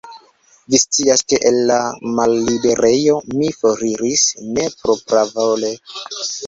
Vi 0.75 0.79
scias, 0.83 1.21
ke 1.33 1.39
el 1.49 1.59
la 1.73 1.77
malliberejo 2.21 3.21
mi 3.37 3.53
foriris 3.61 4.27
ne 4.59 4.69
propravole. 4.83 5.77